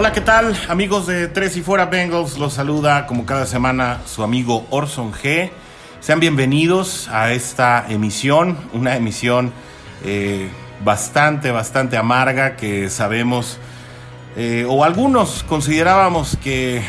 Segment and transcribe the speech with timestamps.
[0.00, 0.56] Hola, ¿qué tal?
[0.70, 5.50] Amigos de Tres y Fuera Bengals, los saluda como cada semana su amigo Orson G.
[6.00, 9.52] Sean bienvenidos a esta emisión, una emisión
[10.02, 10.48] eh,
[10.82, 13.58] bastante, bastante amarga que sabemos,
[14.36, 16.82] eh, o algunos considerábamos que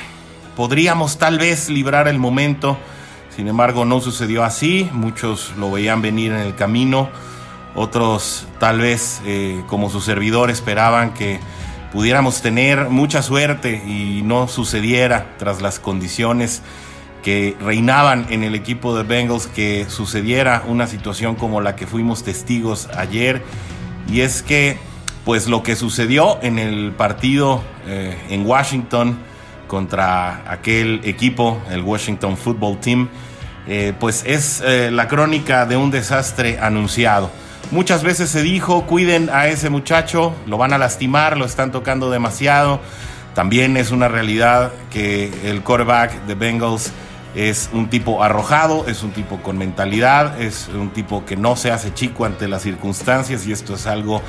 [0.55, 2.77] podríamos tal vez librar el momento,
[3.35, 7.09] sin embargo no sucedió así, muchos lo veían venir en el camino,
[7.75, 11.41] otros tal vez eh, como su servidor esperaban que
[11.91, 16.61] pudiéramos tener mucha suerte y no sucediera tras las condiciones
[17.23, 22.23] que reinaban en el equipo de Bengals que sucediera una situación como la que fuimos
[22.23, 23.43] testigos ayer
[24.07, 24.77] y es que
[25.25, 29.19] pues lo que sucedió en el partido eh, en Washington
[29.67, 33.09] contra aquel equipo, el Washington Football Team,
[33.67, 37.31] eh, pues es eh, la crónica de un desastre anunciado.
[37.69, 42.09] Muchas veces se dijo, cuiden a ese muchacho, lo van a lastimar, lo están tocando
[42.09, 42.81] demasiado.
[43.33, 46.91] También es una realidad que el quarterback de Bengals
[47.33, 51.71] es un tipo arrojado, es un tipo con mentalidad, es un tipo que no se
[51.71, 54.21] hace chico ante las circunstancias y esto es algo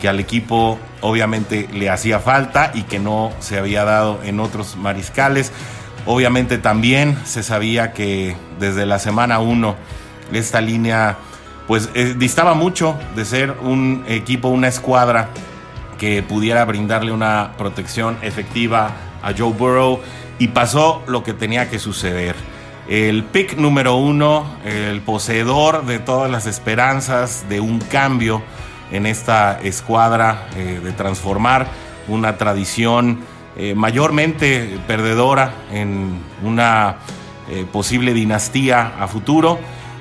[0.00, 4.76] que al equipo obviamente le hacía falta y que no se había dado en otros
[4.76, 5.52] mariscales.
[6.04, 9.76] Obviamente también se sabía que desde la semana 1
[10.32, 11.16] esta línea
[11.68, 15.28] pues eh, distaba mucho de ser un equipo, una escuadra
[15.98, 18.92] que pudiera brindarle una protección efectiva
[19.22, 20.00] a Joe Burrow
[20.38, 22.34] y pasó lo que tenía que suceder.
[22.88, 28.42] El pick número uno, el poseedor de todas las esperanzas de un cambio
[28.90, 31.66] en esta escuadra, eh, de transformar
[32.06, 33.18] una tradición
[33.58, 36.96] eh, mayormente perdedora en una
[37.72, 39.58] posible dinastía a futuro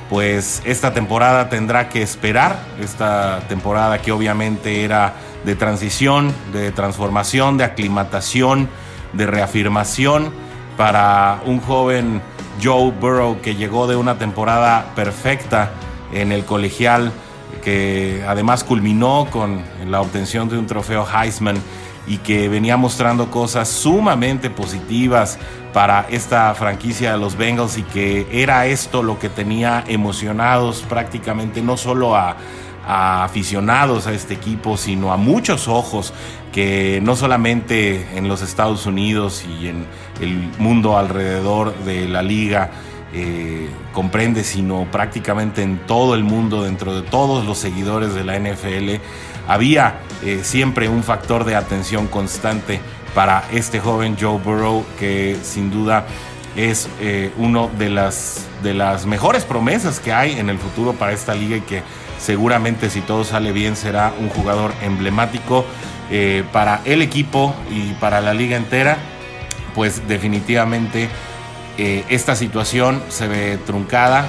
[0.09, 5.13] pues esta temporada tendrá que esperar, esta temporada que obviamente era
[5.43, 8.69] de transición, de transformación, de aclimatación,
[9.13, 10.31] de reafirmación
[10.77, 12.21] para un joven
[12.63, 15.71] Joe Burrow que llegó de una temporada perfecta
[16.13, 17.11] en el colegial,
[17.63, 21.57] que además culminó con la obtención de un trofeo Heisman
[22.07, 25.37] y que venía mostrando cosas sumamente positivas
[25.73, 31.61] para esta franquicia de los Bengals y que era esto lo que tenía emocionados prácticamente
[31.61, 32.37] no solo a,
[32.87, 36.13] aficionados a este equipo, sino a muchos ojos
[36.53, 39.85] que no solamente en los Estados Unidos y en
[40.21, 42.71] el mundo alrededor de la liga
[43.13, 48.39] eh, comprende, sino prácticamente en todo el mundo, dentro de todos los seguidores de la
[48.39, 49.01] NFL,
[49.47, 52.81] había eh, siempre un factor de atención constante
[53.15, 56.05] para este joven Joe Burrow que sin duda
[56.55, 61.13] es eh, uno de las, de las mejores promesas que hay en el futuro para
[61.13, 61.83] esta liga y que
[62.19, 65.65] seguramente si todo sale bien será un jugador emblemático
[66.09, 68.97] eh, para el equipo y para la liga entera,
[69.75, 71.09] pues definitivamente
[71.77, 74.27] esta situación se ve truncada,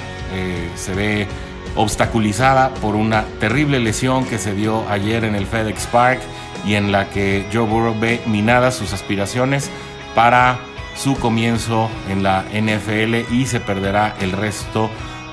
[0.75, 1.27] se ve
[1.75, 6.19] obstaculizada por una terrible lesión que se dio ayer en el FedEx Park
[6.65, 9.69] y en la que Joe Burrow ve minadas sus aspiraciones
[10.15, 10.59] para
[10.95, 14.89] su comienzo en la NFL y se perderá el resto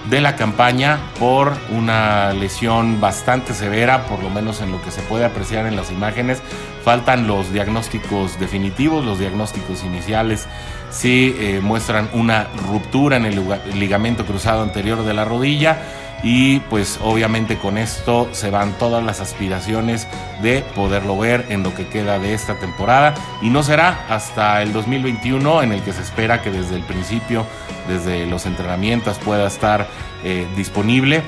[0.09, 5.03] de la campaña por una lesión bastante severa, por lo menos en lo que se
[5.03, 6.41] puede apreciar en las imágenes.
[6.85, 10.47] Faltan los diagnósticos definitivos, los diagnósticos iniciales
[10.91, 13.43] sí eh, muestran una ruptura en el
[13.75, 15.79] ligamento cruzado anterior de la rodilla
[16.23, 20.09] y pues obviamente con esto se van todas las aspiraciones
[20.43, 23.15] de poderlo ver en lo que queda de esta temporada.
[23.43, 27.47] Y no será hasta el 2021 en el que se espera que desde el principio,
[27.89, 29.87] desde los entrenamientos pueda estar
[30.25, 31.23] eh, disponible,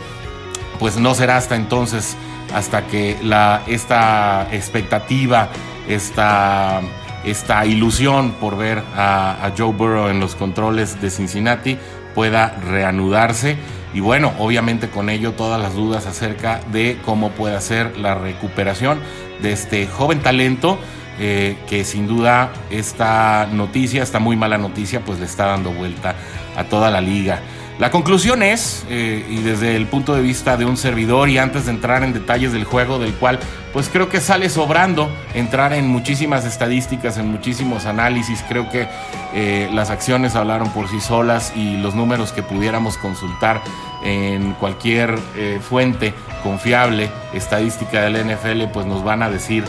[0.78, 2.16] pues no será hasta entonces
[2.54, 5.50] hasta que la, esta expectativa,
[5.86, 6.80] esta,
[7.24, 11.76] esta ilusión por ver a, a Joe Burrow en los controles de Cincinnati
[12.14, 13.58] pueda reanudarse
[13.94, 19.00] y bueno, obviamente con ello todas las dudas acerca de cómo puede ser la recuperación
[19.40, 20.78] de este joven talento
[21.20, 26.14] eh, que sin duda esta noticia, esta muy mala noticia, pues le está dando vuelta
[26.56, 27.40] a toda la liga.
[27.78, 31.66] La conclusión es, eh, y desde el punto de vista de un servidor y antes
[31.66, 33.38] de entrar en detalles del juego, del cual
[33.72, 38.88] pues creo que sale sobrando entrar en muchísimas estadísticas, en muchísimos análisis, creo que
[39.32, 43.60] eh, las acciones hablaron por sí solas y los números que pudiéramos consultar
[44.02, 49.64] en cualquier eh, fuente confiable, estadística del NFL, pues nos van a decir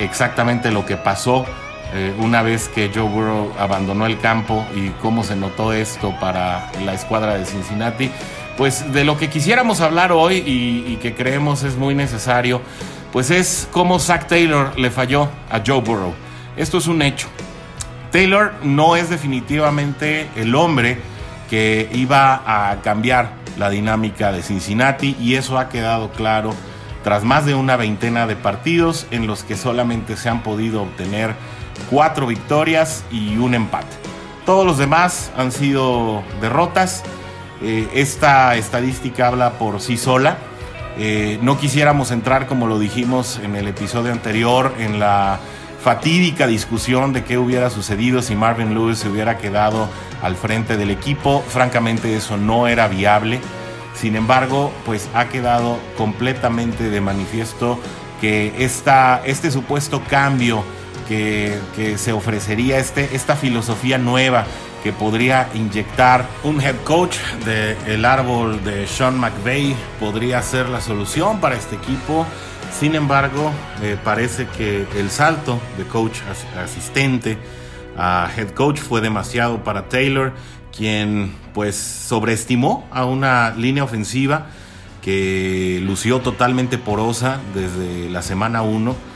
[0.00, 1.46] exactamente lo que pasó
[1.94, 6.70] eh, una vez que Joe Burrow abandonó el campo y cómo se notó esto para
[6.84, 8.10] la escuadra de Cincinnati,
[8.56, 12.62] pues de lo que quisiéramos hablar hoy y, que creemos es muy necesario,
[13.12, 16.14] pues es cómo Zach Taylor le falló a Joe Burrow.
[16.56, 17.28] esto es un hecho.
[18.10, 20.98] Taylor no es definitivamente el hombre
[21.50, 26.54] que iba a cambiar la dinámica de Cincinnati y eso ha quedado claro
[27.04, 31.34] tras más de una veintena de partidos en los que solamente se han podido obtener
[31.90, 33.96] cuatro victorias y un empate.
[34.46, 37.02] Todos los demás han sido derrotas.
[37.62, 40.38] Eh, esta estadística habla por sí sola.
[40.98, 45.38] Eh, no quisiéramos entrar, como lo dijimos en el episodio anterior, en la
[45.82, 49.88] fatídica discusión de qué hubiera sucedido si Marvin Lewis se hubiera quedado
[50.22, 51.42] al frente del equipo.
[51.48, 53.40] Francamente eso no era viable.
[53.94, 57.78] Sin embargo, pues ha quedado completamente de manifiesto
[58.20, 60.64] que esta, este supuesto cambio
[61.74, 64.46] que, se ofrecería, este, esta filosofía nueva
[64.82, 71.40] que podría inyectar un head coach del árbol de Sean McVay podría ser la solución
[71.40, 72.26] para este equipo.
[72.78, 76.18] Sin embargo, eh, parece que el salto de coach
[76.62, 77.38] asistente
[77.96, 80.32] a head coach fue demasiado para Taylor,
[80.76, 84.46] quien pues sobreestimó a una línea ofensiva
[85.02, 89.11] que lució totalmente porosa desde la semana 1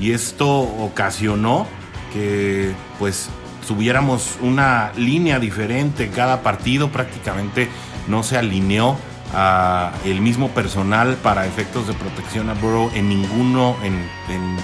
[0.00, 1.66] y esto ocasionó
[2.12, 3.28] que pues
[3.66, 6.08] tuviéramos una línea diferente.
[6.08, 7.68] Cada partido prácticamente
[8.06, 8.96] no se alineó
[9.34, 14.08] a el mismo personal para efectos de protección a Burrow en ninguno en,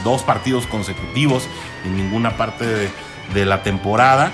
[0.03, 1.45] dos partidos consecutivos
[1.85, 2.91] en ninguna parte
[3.35, 4.33] de, la temporada.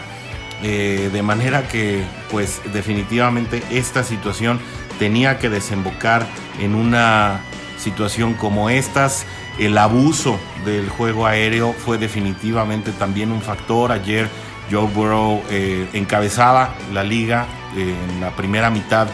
[0.63, 4.61] Eh, de manera que pues definitivamente esta situación
[4.99, 6.27] tenía que desembocar
[6.61, 7.41] en una
[7.81, 9.27] situación como estas
[9.59, 14.29] el abuso del juego aéreo fue definitivamente también un factor ayer
[14.71, 17.47] Joe Burrow eh, encabezaba la liga
[17.77, 19.09] en la primera mitad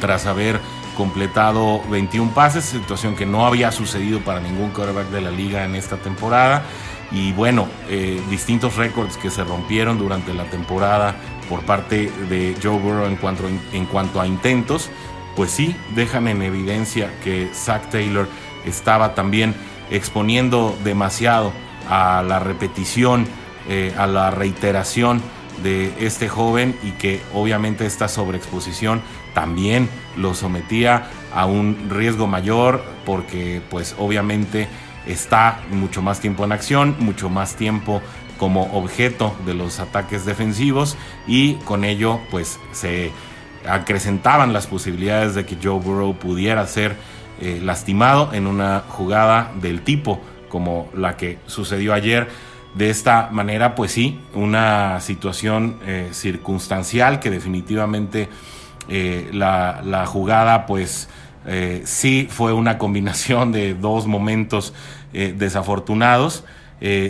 [0.00, 0.60] tras haber
[0.96, 5.74] completado 21 pases, situación que no había sucedido para ningún quarterback de la liga en
[5.74, 6.62] esta temporada.
[7.12, 11.16] Y bueno, eh, distintos récords que se rompieron durante la temporada
[11.48, 14.90] por parte de Joe Burrow en cuanto, en cuanto a intentos,
[15.36, 18.28] pues sí, dejan en evidencia que Zach Taylor
[18.64, 19.54] estaba también
[19.90, 21.52] exponiendo demasiado
[21.88, 23.26] a la repetición
[23.68, 25.20] eh, a la reiteración
[25.62, 29.02] de este joven y que obviamente esta sobreexposición
[29.34, 34.66] también lo sometía a un riesgo mayor porque pues obviamente
[35.06, 38.00] está mucho más tiempo en acción, mucho más tiempo
[38.38, 40.96] como objeto de los ataques defensivos
[41.26, 43.12] y con ello pues se
[43.68, 46.96] acrecentaban las posibilidades de que Joe Burrow pudiera ser
[47.40, 52.28] eh, lastimado en una jugada del tipo como la que sucedió ayer
[52.74, 58.28] de esta manera, pues sí, una situación eh, circunstancial que definitivamente
[58.88, 61.08] eh, la, jugada, pues
[61.84, 64.74] sí fue una combinación de dos momentos
[65.12, 66.44] desafortunados.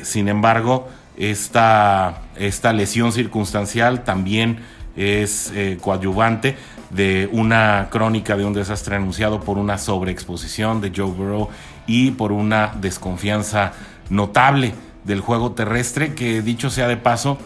[0.02, 4.61] sin embargo, esta, esta, lesión circunstancial también
[4.97, 6.56] es coadyuvante
[6.90, 11.49] de una crónica de un desastre anunciado por una sobreexposición de Joe Burrow
[11.87, 13.73] y por una desconfianza
[14.09, 17.38] notable del juego terrestre, que dicho sea de paso,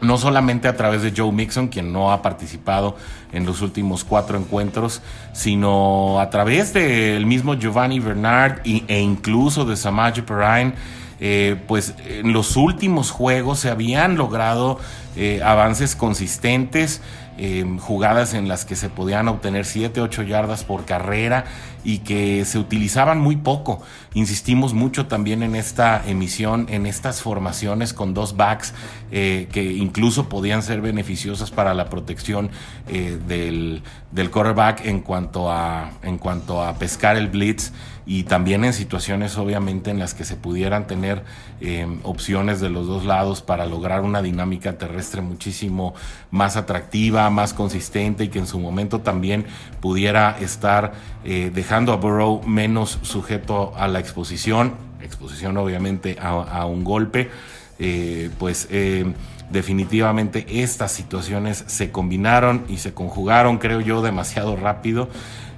[0.00, 2.96] no solamente a través de Joe Mixon, quien no ha participado
[3.32, 5.00] en los últimos cuatro encuentros,
[5.32, 10.74] sino a través del mismo Giovanni Bernard e incluso de Samaje Perrine.
[11.24, 14.80] Eh, pues en los últimos juegos se habían logrado
[15.14, 17.00] eh, avances consistentes,
[17.38, 21.44] eh, jugadas en las que se podían obtener 7, 8 yardas por carrera
[21.84, 23.82] y que se utilizaban muy poco.
[24.14, 28.74] Insistimos mucho también en esta emisión, en estas formaciones con dos backs
[29.10, 32.50] eh, que incluso podían ser beneficiosas para la protección
[32.88, 37.72] eh, del, del quarterback en cuanto, a, en cuanto a pescar el blitz
[38.04, 41.22] y también en situaciones obviamente en las que se pudieran tener
[41.60, 45.94] eh, opciones de los dos lados para lograr una dinámica terrestre muchísimo
[46.30, 49.46] más atractiva, más consistente y que en su momento también
[49.80, 50.92] pudiera estar
[51.24, 54.74] dejando a Burrow menos sujeto a la exposición,
[55.04, 57.30] exposición obviamente a, un golpe,
[57.78, 59.12] eh, pues eh,
[59.50, 65.08] definitivamente estas situaciones se combinaron y se conjugaron, creo yo, demasiado rápido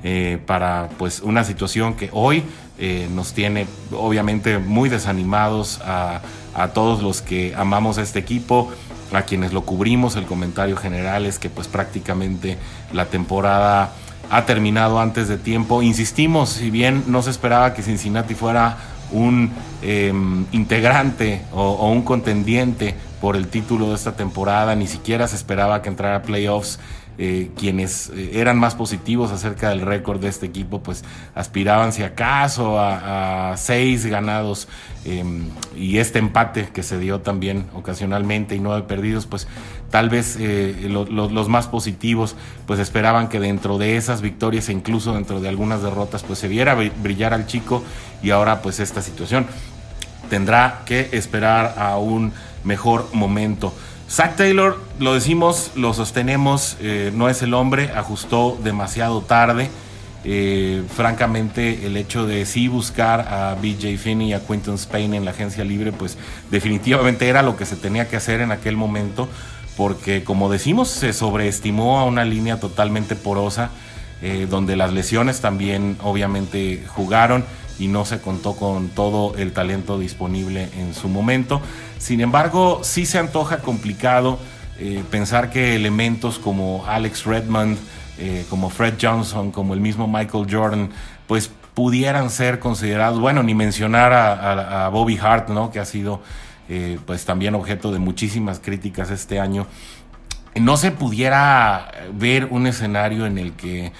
[0.02, 2.42] eh, para pues una situación que hoy
[3.14, 6.22] nos tiene obviamente muy desanimados a,
[6.54, 8.68] a todos los que amamos a este equipo
[9.12, 12.58] a quienes lo cubrimos, el comentario general es que pues prácticamente
[12.92, 13.92] la temporada
[14.30, 15.82] ha terminado antes de tiempo.
[15.82, 18.76] Insistimos, si bien no se esperaba que Cincinnati fuera
[19.10, 19.50] un
[19.82, 25.82] em, integrante o, un contendiente por el título de esta temporada, ni siquiera se esperaba
[25.82, 26.78] que entrara a playoffs.
[27.18, 31.04] Eh, quienes eh, eran más positivos acerca del récord de este equipo, pues
[31.34, 34.68] aspiraban si acaso a, seis ganados
[35.04, 39.46] em, y este empate que se dio también ocasionalmente y nueve perdidos, pues
[39.90, 42.34] tal vez eh, los más positivos
[42.66, 46.48] pues esperaban que dentro de esas victorias e incluso dentro de algunas derrotas pues se
[46.48, 47.84] viera brillar al chico
[48.22, 49.46] y ahora pues esta situación
[50.28, 52.32] tendrá que esperar a un
[52.64, 53.72] mejor momento.
[54.14, 59.70] Zach Taylor, lo decimos, lo sostenemos, eh, no es el hombre, ajustó demasiado tarde.
[60.22, 65.24] Eh, francamente, el hecho de sí buscar a BJ Finney y a Quinton Spain en
[65.24, 66.16] la agencia libre, pues
[66.52, 69.28] definitivamente era lo que se tenía que hacer en aquel momento,
[69.76, 73.70] porque como decimos, se sobreestimó a una línea totalmente porosa,
[74.22, 77.44] eh, donde las lesiones también obviamente jugaron
[77.78, 81.60] y no se contó con todo el talento disponible en su momento.
[81.98, 84.38] Sin embargo, sí se antoja complicado
[84.78, 87.78] eh, pensar que elementos como Alex Redmond,
[88.18, 90.90] eh, como Fred Johnson, como el mismo Michael Jordan,
[91.26, 95.70] pues pudieran ser considerados, bueno, ni mencionar a, Bobby Hart, ¿no?
[95.70, 96.20] Que ha sido
[96.68, 99.66] eh, pues también objeto de muchísimas críticas este año.
[100.54, 103.92] No se pudiera ver un escenario en el que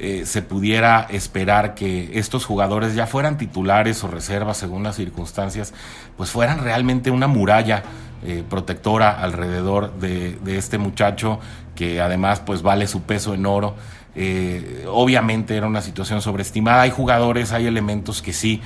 [0.00, 5.74] eh, se pudiera esperar que estos jugadores ya fueran titulares o reservas según las circunstancias,
[6.16, 7.82] pues fueran realmente una muralla
[8.22, 11.40] eh, protectora alrededor de, este muchacho
[11.74, 13.74] que además pues vale su peso en oro.
[14.14, 16.82] Eh, obviamente era una situación sobreestimada.
[16.82, 18.60] Hay jugadores, hay elementos que sí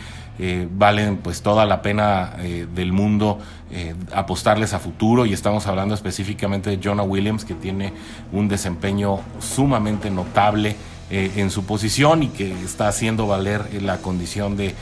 [0.71, 2.37] valen pues toda la pena
[2.75, 3.39] del mundo
[4.13, 7.93] apostarles a futuro y estamos hablando específicamente de Jonah Williams que tiene
[8.33, 10.75] un desempeño sumamente notable
[11.15, 14.75] eh, en su posición y que está haciendo valer la condición de,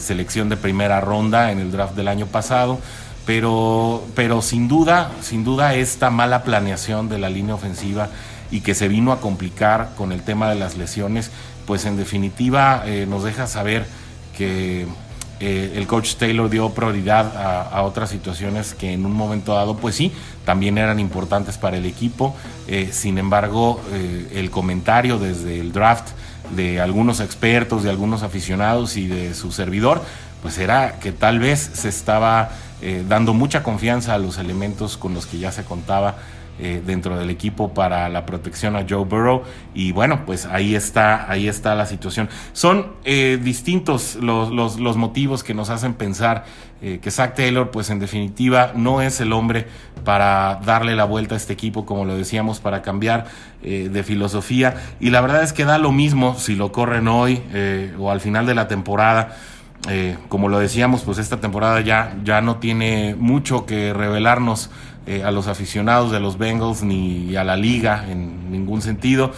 [0.00, 2.78] selección de primera ronda en el draft del año pasado.
[3.24, 8.10] Pero, pero sin duda, sin duda esta mala planeación de la línea ofensiva
[8.50, 11.30] y que se vino a complicar con el tema de las lesiones,
[11.66, 13.86] pues en definitiva eh, nos deja saber
[14.36, 14.86] que
[15.44, 19.96] eh, el coach Taylor dio prioridad a, otras situaciones que en un momento dado, pues
[19.96, 20.12] sí,
[20.44, 22.36] también eran importantes para el equipo.
[22.68, 26.10] Eh, sin embargo, eh, el comentario desde el draft
[26.54, 30.00] de algunos expertos, de algunos aficionados y de su servidor,
[30.42, 32.50] pues era que tal vez se estaba
[33.08, 36.16] dando mucha confianza a los elementos con los que ya se contaba
[36.58, 39.42] eh, dentro del equipo para la protección a Joe Burrow.
[39.74, 42.28] Y bueno, pues ahí está, ahí está la situación.
[42.52, 46.44] Son eh, distintos los, los, motivos que nos hacen pensar
[46.82, 49.66] eh, que Zach Taylor, pues en definitiva, no es el hombre
[50.04, 53.26] para darle la vuelta a este equipo, como lo decíamos, para cambiar
[53.62, 54.74] de filosofía.
[54.98, 57.40] Y la verdad es que da lo mismo si lo corren hoy
[57.96, 59.36] o al final de la temporada.
[60.28, 64.70] Como lo decíamos, pues esta temporada ya, ya no tiene mucho que revelarnos
[65.04, 69.32] eh, a los aficionados de los Bengals ni a la liga en ningún sentido.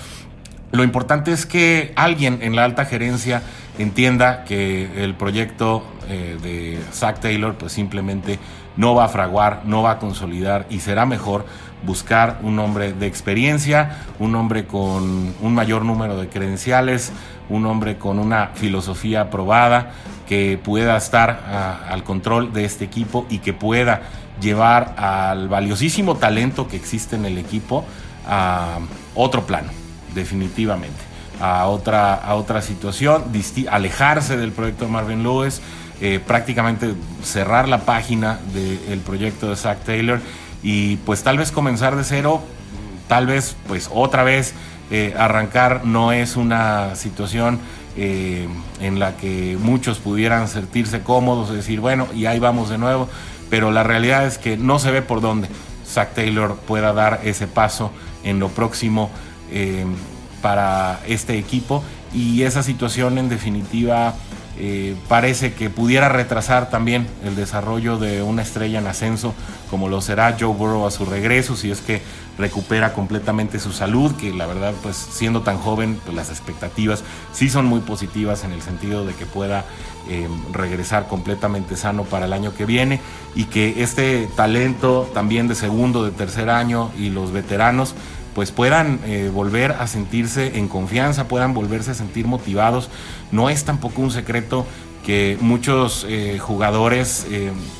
[0.72, 3.42] Lo importante es que alguien en la alta gerencia
[3.78, 8.38] entienda que el proyecto eh, de Zach Taylor pues simplemente
[8.76, 11.46] no va a fraguar, no va a consolidar y será mejor
[11.86, 17.10] buscar un hombre de experiencia, un hombre con un mayor número de credenciales,
[17.48, 19.92] un hombre con una filosofía aprobada
[20.26, 24.02] que pueda estar ah, al control de este equipo y que pueda
[24.40, 27.84] llevar al valiosísimo talento que existe en el equipo
[28.26, 28.78] a
[29.14, 29.68] otro plano,
[30.14, 31.00] definitivamente,
[31.40, 33.24] a otra, a otra situación,
[33.70, 35.60] alejarse del proyecto de Marvin Lewis,
[36.00, 40.20] eh, prácticamente cerrar la página del proyecto de Zach Taylor
[40.62, 42.42] y pues tal vez comenzar de cero,
[43.06, 44.54] tal vez pues otra vez
[44.90, 47.58] eh, arrancar no es una situación
[47.96, 48.48] eh,
[48.80, 53.08] en la que muchos pudieran sentirse cómodos, decir, bueno, y ahí vamos de nuevo,
[53.48, 55.48] pero la realidad es que no se ve por dónde
[55.86, 57.92] Zach Taylor pueda dar ese paso
[58.24, 59.10] en lo próximo
[59.50, 59.86] eh,
[60.42, 61.82] para este equipo.
[62.12, 64.14] Y esa situación en definitiva
[65.08, 69.34] parece que pudiera retrasar también el desarrollo de una estrella en ascenso,
[69.68, 72.02] como lo será Joe Burrow a su regreso, si es que
[72.38, 77.48] recupera completamente su salud, que la verdad, pues siendo tan joven, pues las expectativas sí
[77.48, 79.64] son muy positivas en el sentido de que pueda
[80.08, 83.00] eh, regresar completamente sano para el año que viene
[83.34, 87.94] y que este talento también de segundo, de tercer año y los veteranos,
[88.34, 92.90] pues puedan eh, volver a sentirse en confianza, puedan volverse a sentir motivados.
[93.30, 94.66] No es tampoco un secreto
[95.06, 97.26] que muchos eh, jugadores,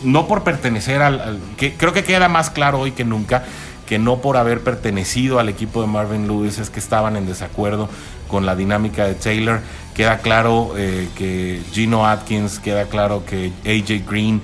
[0.02, 3.44] no por pertenecer al, que creo que queda más claro hoy que nunca,
[3.86, 7.88] que no por haber pertenecido al equipo de Marvin Lewis es que estaban en desacuerdo
[8.28, 9.60] con la dinámica de Taylor.
[9.94, 14.42] Queda claro que Gino Atkins, queda claro que AJ Green,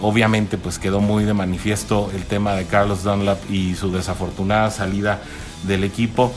[0.00, 5.20] obviamente pues quedó muy de manifiesto el tema de Carlos Dunlap y su desafortunada salida
[5.62, 6.32] del equipo,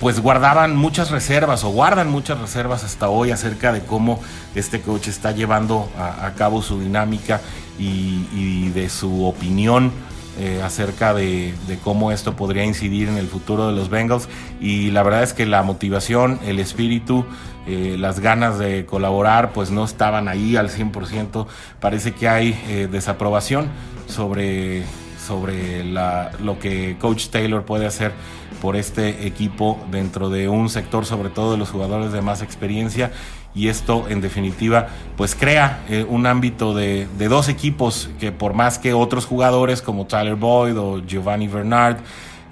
[0.00, 4.20] pues guardaban muchas reservas o guardan muchas reservas hasta hoy acerca de cómo
[4.54, 7.40] este coach está llevando a, cabo su dinámica
[7.78, 9.92] y, de su opinión
[10.38, 14.28] eh, acerca de, cómo esto podría incidir en el futuro de los Bengals.
[14.60, 17.24] Y la verdad es que la motivación, el espíritu,
[17.66, 21.46] eh, las ganas de colaborar, pues no estaban ahí al 100%.
[21.80, 23.68] Parece que hay eh, desaprobación
[24.08, 24.84] sobre,
[25.26, 28.12] sobre lo que Coach Taylor puede hacer
[28.66, 33.12] por este equipo dentro de un sector, sobre todo de los jugadores de más experiencia.
[33.54, 38.80] Y esto, en definitiva, pues crea eh, un ámbito de, dos equipos que por más
[38.80, 41.98] que otros jugadores como Tyler Boyd o Giovanni Bernard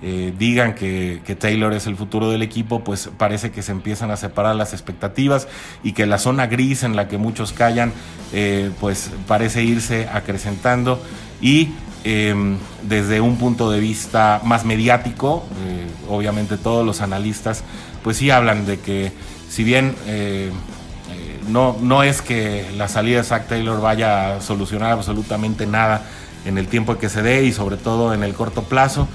[0.02, 4.16] eh, digan que, Taylor es el futuro del equipo, pues parece que se empiezan a
[4.16, 5.48] separar las expectativas
[5.82, 7.92] y que la zona gris en la que muchos callan,
[8.32, 11.02] eh, pues parece irse acrecentando
[11.40, 11.70] y
[12.06, 17.64] Em, desde un punto de vista más mediático, eh, obviamente todos los analistas,
[18.02, 19.10] pues sí hablan de que
[19.48, 20.50] si bien eh,
[21.10, 26.02] eh, no, no es que la salida de Zach Taylor vaya a solucionar absolutamente nada
[26.44, 29.08] en el tiempo que se dé y sobre todo en el corto plazo,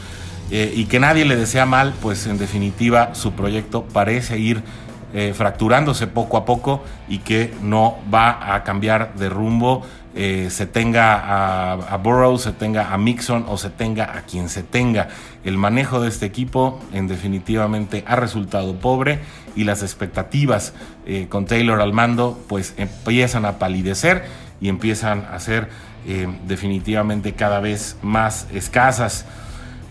[0.51, 4.63] y que nadie le desea mal, pues en definitiva su proyecto parece ir
[5.35, 11.15] fracturándose poco a poco y que no va a cambiar de rumbo eh, se tenga
[11.15, 15.09] a, a, Burrow, se tenga a Mixon o se tenga a quien se tenga.
[15.43, 19.19] El manejo de este equipo en definitivamente ha resultado pobre
[19.55, 20.73] y las expectativas
[21.05, 24.25] eh, con Taylor al mando pues empiezan a palidecer
[24.61, 25.69] y empiezan a ser
[26.07, 29.25] eh, definitivamente cada vez más escasas.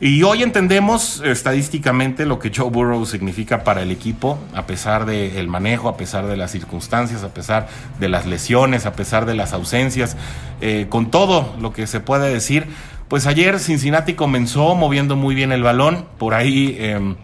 [0.01, 5.49] Y hoy entendemos estadísticamente lo que Joe Burrow significa para el equipo, a pesar del
[5.49, 7.67] manejo, a pesar de las circunstancias, a pesar
[7.99, 10.17] de las lesiones, a pesar de las ausencias,
[10.61, 12.69] eh, con todo lo que se puede decir.
[13.09, 17.17] Pues ayer Cincinnati comenzó moviendo muy bien el balón, por ahí em,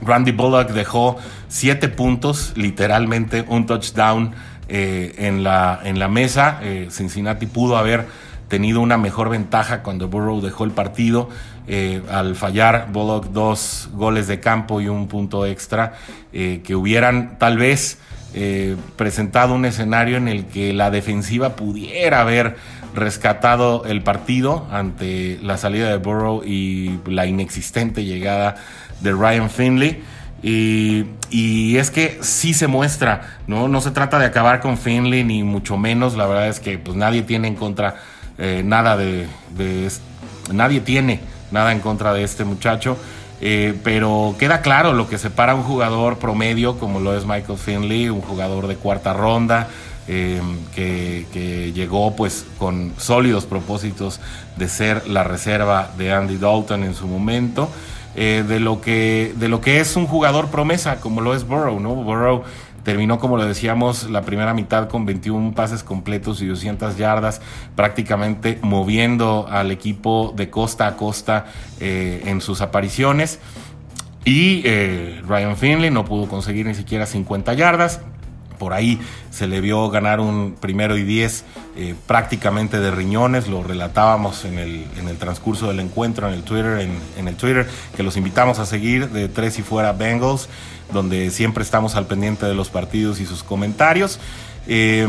[0.00, 4.32] Randy Bullock dejó siete puntos, literalmente un touchdown
[4.68, 6.58] eh, en, la, en la mesa.
[6.62, 8.06] Eh, Cincinnati pudo haber
[8.48, 11.28] tenido una mejor ventaja cuando Burrow dejó el partido.
[11.66, 15.94] Eh, al fallar Bullock dos goles de campo y un punto extra,
[16.32, 17.98] eh, que hubieran tal vez
[18.34, 22.56] eh, presentado un escenario en el que la defensiva pudiera haber
[22.94, 28.56] rescatado el partido ante la salida de Burrow y la inexistente llegada
[29.00, 30.02] de Ryan Finley.
[30.42, 31.06] Y,
[31.78, 33.66] es que sí se muestra, ¿no?
[33.68, 36.14] No se trata de acabar con Finley, ni mucho menos.
[36.14, 37.96] La verdad es que pues, nadie tiene en contra
[38.36, 39.88] nada de, de,
[40.52, 41.20] Nadie tiene
[41.50, 42.96] nada en contra de este muchacho.
[43.40, 48.08] Eh, pero queda claro lo que separa un jugador promedio como lo es Michael Finley,
[48.08, 49.68] un jugador de cuarta ronda,
[50.06, 50.40] eh,
[50.74, 54.20] que, llegó pues con sólidos propósitos
[54.56, 57.68] de ser la reserva de Andy Dalton en su momento,
[58.14, 61.80] eh, de, lo que, de lo que es un jugador promesa como lo es Burrow,
[61.80, 61.94] ¿no?
[61.96, 62.44] Burrow
[62.84, 67.40] Terminó, como lo decíamos, la primera mitad con 21 pases completos y 200 yardas,
[67.74, 71.46] prácticamente moviendo al equipo de costa a costa
[71.80, 73.40] eh, en sus apariciones.
[74.26, 78.00] Y eh, Ryan Finley no pudo conseguir ni siquiera 50 yardas.
[78.58, 81.44] Por ahí se le vio ganar un primero y 10
[81.76, 83.48] eh, prácticamente de riñones.
[83.48, 87.36] Lo relatábamos en el, en el transcurso del encuentro en el Twitter, en, en, el
[87.36, 90.48] Twitter, que los invitamos a seguir de tres y fuera Bengals
[90.92, 94.18] donde siempre estamos al pendiente de los partidos y sus comentarios.
[94.66, 95.06] Eh,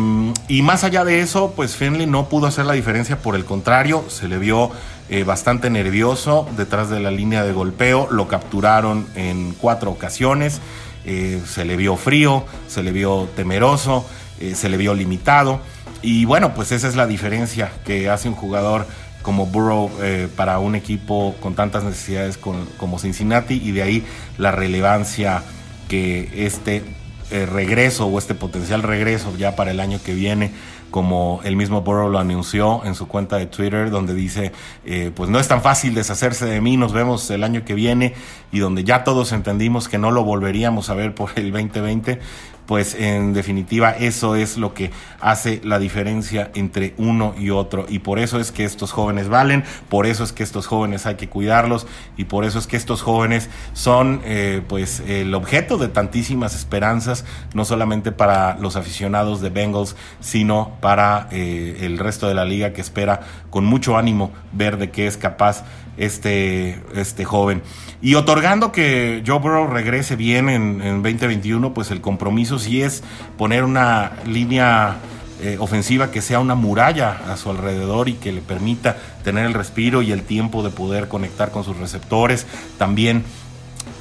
[0.48, 4.04] y más allá de eso, pues Finley no pudo hacer la diferencia, por el contrario,
[4.10, 4.72] se le vio
[5.10, 10.60] eh, bastante nervioso detrás de la línea de golpeo, lo capturaron en cuatro ocasiones,
[11.06, 14.06] eh, se le vio frío, se le vio temeroso,
[14.54, 15.62] se le vio limitado.
[16.02, 18.86] Y bueno, pues esa es la diferencia que hace un jugador
[19.22, 19.90] como Burrow
[20.36, 24.04] para un equipo con tantas necesidades como Cincinnati y de ahí
[24.38, 25.42] la relevancia
[25.88, 26.84] que este
[27.32, 30.52] eh, regreso o este potencial regreso ya para el año que viene,
[30.96, 34.54] como el mismo Burrow lo anunció en su cuenta de Twitter, donde dice,
[34.86, 38.14] eh, pues no es tan fácil deshacerse de mí, nos vemos el año que viene,
[38.54, 42.22] y donde ya todos entendimos que no lo volveríamos a ver por el 2020,
[42.66, 47.86] pues en definitiva eso es lo que hace la diferencia entre uno y otro.
[47.90, 51.16] Y por eso es que estos jóvenes valen, por eso es que estos jóvenes hay
[51.16, 55.88] que cuidarlos y por eso es que estos jóvenes son eh, pues el objeto de
[55.88, 62.34] tantísimas esperanzas, no solamente para los aficionados de Bengals, sino para eh, el resto de
[62.34, 65.64] la liga que espera con mucho ánimo ver de qué es capaz
[65.98, 67.62] este, este joven.
[68.02, 73.04] Y otorgando que Joe Burrow regrese bien en, 2021, pues el compromiso sí es
[73.38, 74.98] poner una línea
[75.42, 79.54] eh, ofensiva que sea una muralla a su alrededor y que le permita tener el
[79.54, 82.46] respiro y el tiempo de poder conectar con sus receptores.
[82.78, 83.24] También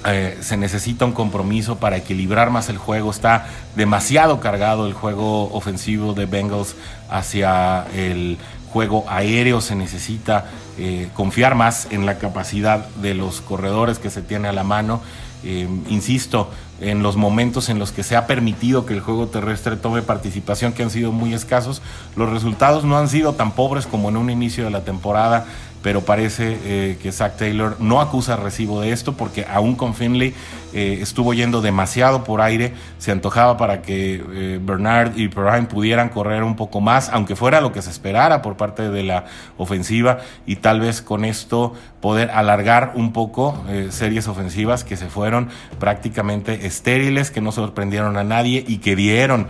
[0.07, 3.11] eh, se necesita un compromiso para equilibrar más el juego.
[3.11, 6.76] Está demasiado cargado el juego ofensivo de Bengals
[7.09, 8.37] hacia el
[8.74, 9.60] juego aéreo.
[9.60, 10.46] Se necesita
[10.78, 15.00] eh, confiar más en la capacidad de los corredores que se tiene a la mano.
[15.44, 19.76] Eh, insisto, en los momentos en los que se ha permitido que el juego terrestre
[19.76, 21.82] tome participación, que han sido muy escasos,
[22.16, 25.46] los resultados no han sido tan pobres como en un inicio de la temporada
[25.85, 30.33] pero parece eh, que Zach Taylor no acusa recibo de esto porque aún con Finley
[30.73, 36.09] eh, estuvo yendo demasiado por aire, se antojaba para que eh, Bernard y Perrine pudieran
[36.09, 39.27] correr un poco más, aunque fuera lo que se esperara por parte de la
[39.59, 45.49] ofensiva y tal vez con esto poder alargar un poco series ofensivas que se fueron
[45.79, 49.47] prácticamente estériles, que no sorprendieron a nadie y que dieron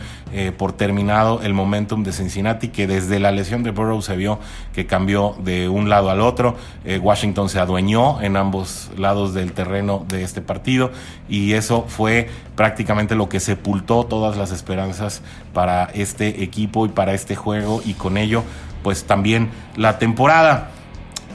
[0.56, 4.38] por terminado el momentum de Cincinnati, que desde la lesión de Burrow se vio
[4.72, 6.23] que cambió de un lado al otro.
[6.84, 10.90] Eh, Washington se adueñó en ambos lados del terreno de este partido
[11.28, 17.12] y eso fue prácticamente lo que sepultó todas las esperanzas para este equipo y para
[17.14, 18.42] este juego y con ello
[18.82, 20.70] pues también la temporada.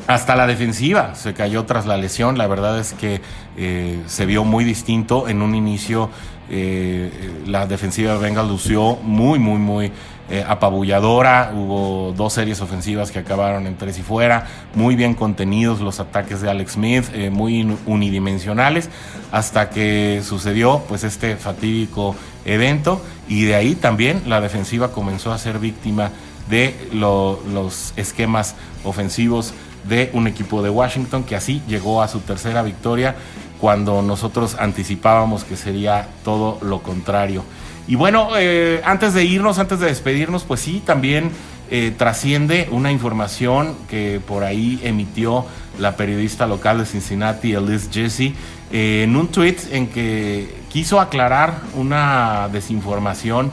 [0.08, 2.38] Hasta la defensiva se cayó tras la lesión.
[2.38, 3.21] La verdad es que
[3.58, 5.28] eh, se vio muy distinto.
[5.28, 6.10] En un inicio,
[6.49, 7.12] eh,
[7.45, 9.91] la defensiva de Bengals lució muy, muy, muy
[10.30, 11.52] eh, apabulladora.
[11.56, 14.46] Hubo dos series ofensivas que acabaron en tres y fuera.
[14.76, 18.89] Muy bien contenidos los ataques de Alex Smith, eh, muy unidimensionales.
[19.32, 22.15] Hasta que sucedió pues este fatídico
[22.46, 23.02] evento.
[23.28, 26.12] Y de ahí también la defensiva comenzó a ser víctima
[26.50, 29.54] de los esquemas ofensivos
[29.88, 33.15] de un equipo de Washington que así llegó a su tercera victoria
[33.60, 37.44] cuando nosotros anticipábamos que sería todo lo contrario.
[37.88, 41.32] Y bueno, eh, antes de irnos, antes de despedirnos, pues sí, también
[41.72, 45.46] eh, trasciende una información que por ahí emitió
[45.80, 48.34] la periodista local de Cincinnati, Elise Jesse,
[48.72, 53.52] eh, en un tweet en que quiso aclarar una desinformación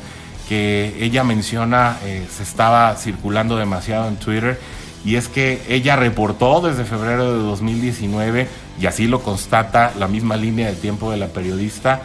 [0.48, 4.60] que ella menciona se estaba circulando demasiado en Twitter
[5.06, 8.48] y es que ella reportó desde febrero de 2019
[8.80, 12.02] y así lo constata la misma línea de tiempo de la periodista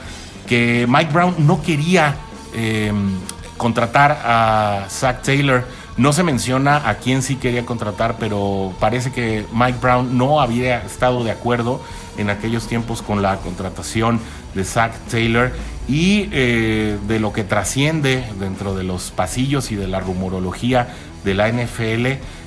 [0.48, 2.16] que Mike Brown no quería
[2.54, 3.12] em,
[3.58, 5.66] contratar a Zach Taylor.
[5.98, 10.82] No se menciona a quién sí quería contratar, pero parece que Mike Brown no había
[10.84, 11.82] estado de acuerdo
[12.18, 14.20] en aquellos tiempos con la contratación
[14.56, 15.52] de Zach Taylor
[15.88, 20.88] y eh, de lo que trasciende dentro de los pasillos y de la rumorología
[21.24, 22.06] de la NFL,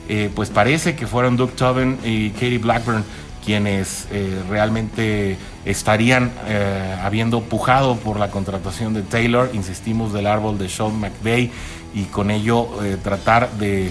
[0.09, 3.05] eh, pues parece que fueron Doug Tobin y Katie Blackburn
[3.45, 10.59] quienes eh, realmente estarían eh, habiendo pujado por la contratación de Taylor, insistimos, del árbol
[10.59, 11.51] de Sean McVay
[11.95, 13.91] y con ello eh, tratar de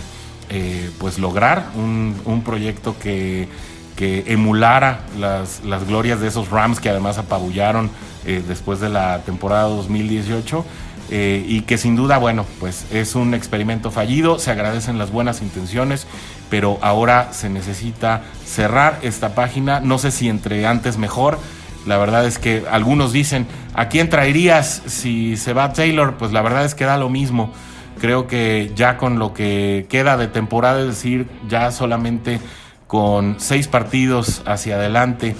[1.00, 3.48] pues lograr un, proyecto que,
[3.96, 7.90] que emulara las, las, glorias de esos Rams que además apabullaron
[8.24, 10.64] después de la temporada 2018.
[11.10, 16.06] y que sin duda, bueno, pues es un experimento fallido, se agradecen las buenas intenciones,
[16.54, 19.80] pero ahora se necesita cerrar esta página.
[19.80, 21.40] No sé si entre antes mejor.
[21.88, 26.14] La verdad es que algunos dicen, ¿a quién traerías si se va Taylor?
[26.14, 27.52] Pues la verdad es que da lo mismo.
[28.00, 32.40] Creo que ya con lo que queda de temporada, es decir, ya solamente
[32.86, 35.36] con seis partidos hacia adelante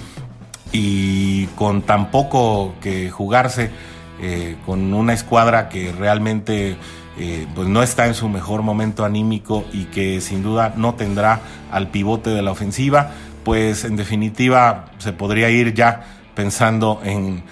[0.72, 3.70] y con tan poco que jugarse,
[4.20, 6.76] eh, con una escuadra que realmente
[7.18, 11.40] eh, pues no está en su mejor momento anímico y que sin duda no tendrá
[11.70, 13.10] al pivote de la ofensiva,
[13.44, 17.42] pues en definitiva se podría ir ya pensando en,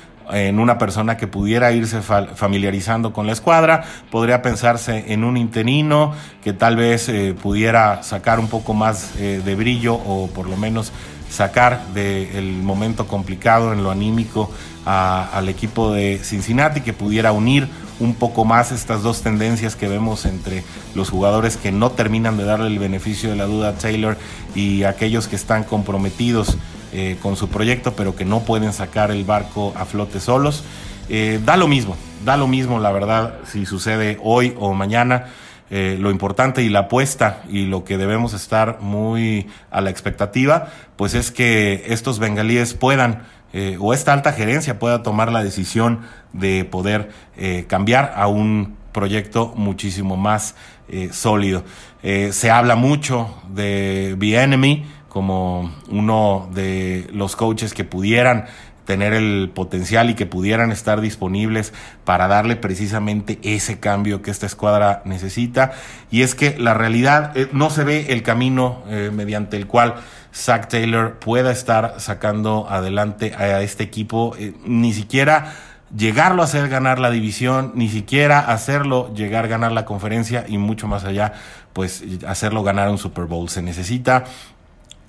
[0.59, 6.55] una persona que pudiera irse familiarizando con la escuadra, podría pensarse en un interino que
[6.55, 10.90] tal vez eh, pudiera sacar un poco más eh, de brillo o por lo menos
[11.29, 14.51] sacar del momento complicado en lo anímico
[14.85, 17.68] al equipo de Cincinnati, que pudiera unir
[18.02, 22.44] un poco más estas dos tendencias que vemos entre los jugadores que no terminan de
[22.44, 24.16] darle el beneficio de la duda a Taylor
[24.54, 26.58] y aquellos que están comprometidos
[26.92, 30.64] eh, con su proyecto pero que no pueden sacar el barco a flote solos.
[31.08, 35.26] Eh, da lo mismo, da lo mismo la verdad si sucede hoy o mañana.
[35.74, 40.68] Eh, lo importante y la apuesta y lo que debemos estar muy a la expectativa,
[40.96, 46.00] pues es que estos bengalíes puedan eh, o esta alta gerencia pueda tomar la decisión
[46.32, 50.54] de poder eh, cambiar a un proyecto muchísimo más
[50.88, 51.64] eh, sólido.
[52.02, 58.46] se habla mucho de The Enemy como uno de los coaches que pudieran
[58.84, 61.72] tener el potencial y que pudieran estar disponibles
[62.04, 65.72] para darle precisamente ese cambio que esta escuadra necesita.
[66.10, 69.94] Y es que la realidad no se ve el camino mediante el cual
[70.34, 75.52] Zach Taylor pueda estar sacando adelante a este equipo, eh, ni siquiera
[75.96, 80.58] llegarlo a hacer ganar la división, ni siquiera hacerlo llegar a ganar la conferencia y
[80.58, 81.34] mucho más allá,
[81.72, 83.48] pues hacerlo ganar un Super Bowl.
[83.48, 84.24] Se necesita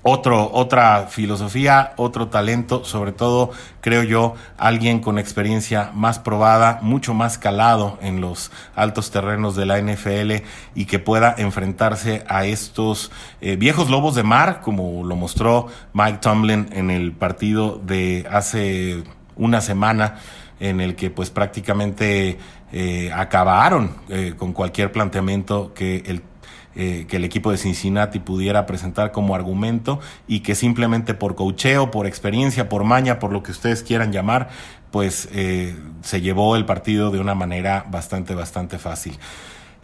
[0.06, 7.14] otro, otra filosofía, otro talento, sobre todo, creo yo, alguien con experiencia más probada, mucho
[7.14, 13.10] más calado en los altos terrenos de la NFL y que pueda enfrentarse a estos
[13.40, 19.04] eh, viejos lobos de mar, como lo mostró Mike Tomlin en el partido de hace
[19.36, 20.16] una semana
[20.60, 22.38] en el que pues prácticamente
[22.72, 26.20] eh, acabaron eh, con cualquier planteamiento que el
[26.76, 31.90] eh, que el equipo de Cincinnati pudiera presentar como argumento y que simplemente por cocheo,
[31.90, 34.48] por experiencia, por maña, por lo que ustedes quieran llamar,
[34.90, 39.18] pues eh, se llevó el partido de una manera bastante, bastante fácil.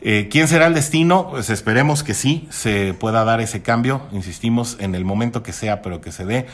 [0.03, 1.29] Eh, ¿Quién será el destino?
[1.31, 5.83] Pues esperemos que sí se pueda dar ese cambio, insistimos, en el momento que sea,
[5.83, 6.46] pero que se dé.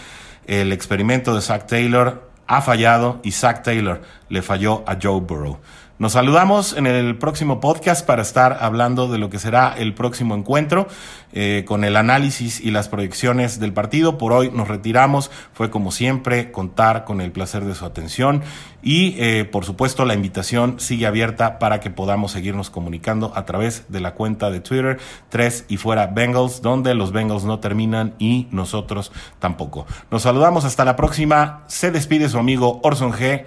[0.46, 5.58] El experimento de Zach Taylor ha fallado y Zach Taylor le falló a Joe Burrow.
[5.98, 10.34] Nos saludamos en el próximo podcast para estar hablando de lo que será el próximo
[10.34, 10.88] encuentro
[11.32, 14.18] eh, con el análisis y las proyecciones del partido.
[14.18, 15.30] Por hoy nos retiramos.
[15.54, 18.42] Fue como siempre contar con el placer de su atención
[18.82, 23.86] y eh, por supuesto la invitación sigue abierta para que podamos seguirnos comunicando a través
[23.88, 24.98] de la cuenta de Twitter
[25.30, 29.86] 3 y fuera Bengals donde los Bengals no terminan y nosotros tampoco.
[30.10, 31.64] Nos saludamos hasta la próxima.
[31.68, 33.46] Se despide su amigo Orson G.